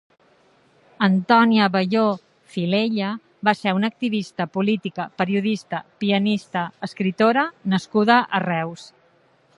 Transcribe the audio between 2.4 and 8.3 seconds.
Filella va ser una activista política, periodista, pianista, escriptora nascuda